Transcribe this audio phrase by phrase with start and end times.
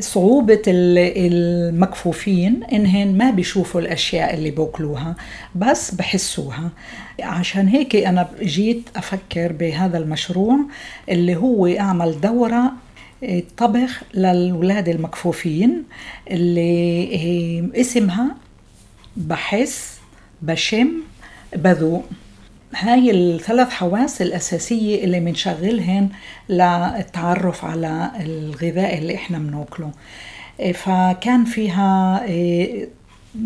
[0.00, 5.14] صعوبة المكفوفين إنهن ما بيشوفوا الأشياء اللي بوكلوها
[5.54, 6.70] بس بحسوها.
[7.22, 10.56] عشان هيك أنا جيت أفكر بهذا المشروع
[11.08, 12.72] اللي هو أعمل دورة
[13.24, 15.82] آه، طبخ للولاد المكفوفين
[16.30, 17.04] اللي
[17.74, 18.36] آه، اسمها
[19.16, 19.98] بحس
[20.42, 20.90] بشم
[21.56, 22.04] بذوق.
[22.74, 26.08] هاي الثلاث حواس الأساسية اللي بنشغلهن
[26.48, 29.90] للتعرف على الغذاء اللي إحنا بناكله
[30.74, 32.88] فكان فيها إيه،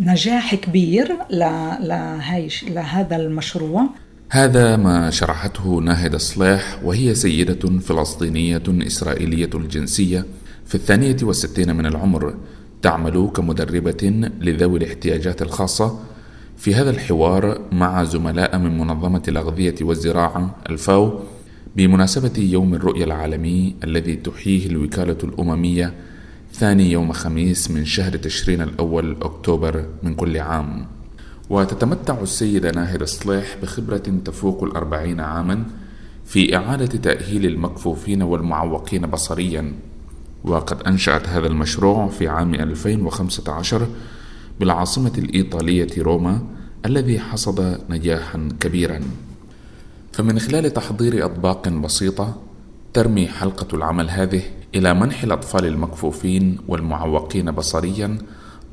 [0.01, 3.87] نجاح كبير لهي لهذا المشروع.
[4.31, 10.25] هذا ما شرحته ناهد صلاح وهي سيدة فلسطينية إسرائيلية الجنسية
[10.67, 12.35] في الثانية والستين من العمر
[12.83, 16.01] تعمل كمدربة لذوي الاحتياجات الخاصة
[16.57, 21.21] في هذا الحوار مع زملاء من منظمة الأغذية والزراعة الفاو
[21.77, 25.95] بمناسبة يوم الرؤية العالمي الذي تحييه الوكالة الأممية
[26.53, 30.87] ثاني يوم خميس من شهر تشرين الأول أكتوبر من كل عام.
[31.51, 35.65] وتتمتع السيدة ناهر صليح بخبرة تفوق الأربعين عاما
[36.25, 39.73] في إعادة تأهيل المكفوفين والمعوقين بصريا.
[40.45, 43.87] وقد أنشأت هذا المشروع في عام 2015
[44.61, 46.43] بالعاصمة الإيطالية روما
[46.87, 49.01] الذي حصد نجاحا كبيرا.
[50.13, 52.43] فمن خلال تحضير أطباق بسيطة
[52.93, 54.43] ترمي حلقة العمل هذه
[54.75, 58.19] إلى منح الأطفال المكفوفين والمعوقين بصريا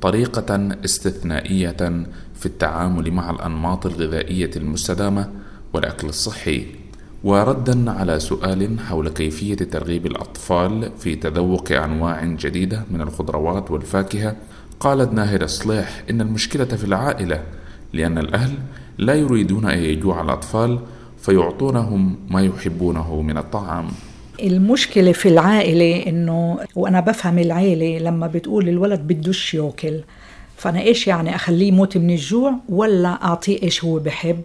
[0.01, 5.31] طريقة استثنائية في التعامل مع الأنماط الغذائية المستدامة
[5.73, 6.65] والأكل الصحي.
[7.23, 14.35] وردا على سؤال حول كيفية ترغيب الأطفال في تذوق أنواع جديدة من الخضروات والفاكهة
[14.79, 17.43] قالت ناهر صليح إن المشكلة في العائلة
[17.93, 18.53] لأن الأهل
[18.97, 20.79] لا يريدون أن يجوع الأطفال
[21.17, 23.87] فيعطونهم ما يحبونه من الطعام.
[24.43, 29.99] المشكلة في العائلة إنه وأنا بفهم العائلة لما بتقول الولد بدوش ياكل
[30.57, 34.41] فأنا إيش يعني أخليه يموت من الجوع ولا أعطيه إيش هو بحب؟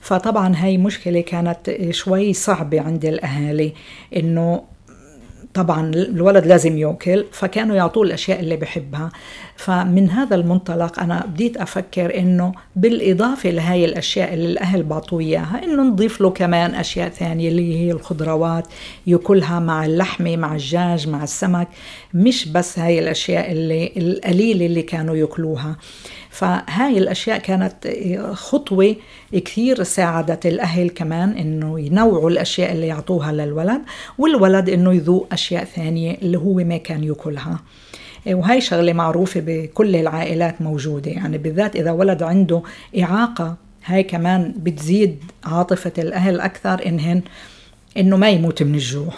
[0.00, 3.72] فطبعا هاي مشكلة كانت شوي صعبة عند الأهالي
[4.16, 4.62] إنه
[5.56, 9.10] طبعا الولد لازم يأكل فكانوا يعطوه الأشياء اللي بحبها.
[9.56, 15.82] فمن هذا المنطلق أنا بديت أفكر إنه بالإضافة لهي الأشياء اللي الأهل بعطوه إياها إنه
[15.82, 18.66] نضيف له كمان أشياء ثانية اللي هي الخضروات
[19.06, 21.68] يأكلها مع اللحمة مع الدجاج مع السمك.
[22.14, 25.76] مش بس هاي الأشياء اللي القليله اللي كانوا يأكلوها.
[26.36, 27.88] فهاي الأشياء كانت
[28.32, 28.96] خطوة
[29.32, 33.80] كثير ساعدت الأهل كمان إنه ينوعوا الأشياء اللي يعطوها للولد
[34.18, 37.60] والولد إنه يذوق أشياء ثانية اللي هو ما كان يأكلها.
[38.26, 42.62] وهي شغلة معروفة بكل العائلات موجودة يعني بالذات إذا ولد عنده
[43.00, 47.22] إعاقة هاي كمان بتزيد عاطفة الأهل أكثر إنهن
[47.96, 49.14] إنه ما يموت من الجوع.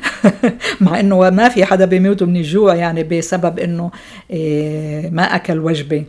[0.80, 3.90] مع إنه ما في حدا بيموت من الجوع يعني بسبب إنه
[4.30, 6.04] إيه، ما أكل وجبة.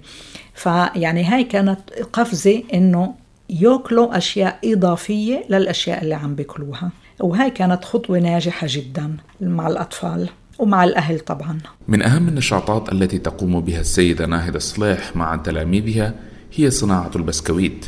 [0.56, 1.80] فيعني هاي كانت
[2.14, 3.14] قفزة إنه
[3.50, 6.90] يأكلوا أشياء إضافية للأشياء اللي عم بيأكلوها.
[7.20, 11.58] وهاي كانت خطوة ناجحة جدا مع الأطفال ومع الأهل طبعا.
[11.88, 16.14] من أهم النشاطات التي تقوم بها السيدة ناهدة صليح مع تلاميذها
[16.56, 17.86] هي صناعة البسكويت.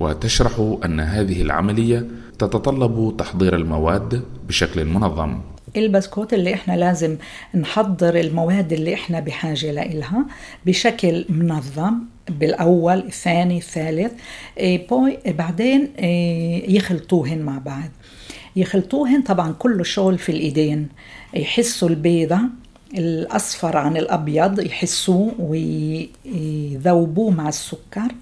[0.00, 2.06] وتشرح أن هذه العملية
[2.38, 5.40] تتطلب تحضير المواد بشكل منظم.
[5.76, 7.16] البسكوت اللي إحنا لازم
[7.54, 10.26] نحضر المواد اللي إحنا بحاجة لها
[10.66, 11.94] بشكل منظم
[12.28, 14.12] بالأول الثاني الثالث
[14.58, 17.90] إيه، بوي بعدين إيه، يخلطوهن مع بعض.
[18.56, 20.88] يخلطوهن طبعا كله شغل في الإيدين.
[21.34, 22.38] يحسوا البيضة
[22.98, 28.12] الأصفر عن الأبيض يحسوه ويذوبوه مع السكر.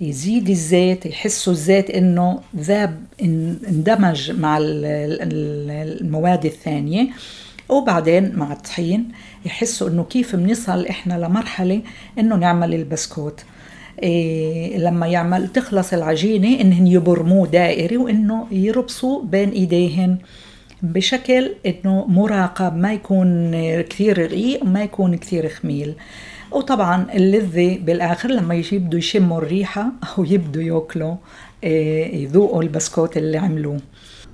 [0.00, 7.08] يزيد الزيت يحسوا الزيت إنه ذاب اندمج مع المواد الثانية.
[7.68, 9.08] وبعدين مع الطحين
[9.46, 11.80] يحسوا إنه كيف بنصل إحنا لمرحلة
[12.18, 13.44] إنه نعمل البسكوت.
[14.02, 20.18] إيه لما يعمل تخلص العجينة انهم يبرموه دائري وإنه يربصوا بين إيديهن
[20.82, 23.50] بشكل إنه مراقب ما يكون
[23.82, 25.94] كثير رقيق وما يكون كثير خميل.
[26.54, 31.16] وطبعا اللذة بالآخر لما يبدوا يشموا الريحة أو يبدوا ياكلوا
[31.64, 33.80] إيه، يذوقوا البسكوت اللي عملوه.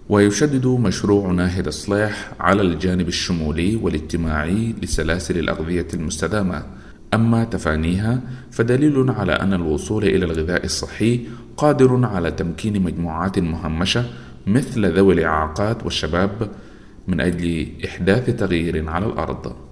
[0.09, 6.63] ويشدد مشروع ناهد الصلاح على الجانب الشمولي والاجتماعي لسلاسل الأغذية المستدامة.
[7.15, 8.21] أما تفانيها
[8.51, 11.21] فدليل على أن الوصول إلى الغذاء الصحي
[11.57, 14.05] قادر على تمكين مجموعات مهمشة
[14.47, 16.51] مثل ذوي الإعاقات والشباب
[17.09, 19.70] من أجل إحداث تغيير على الأرض.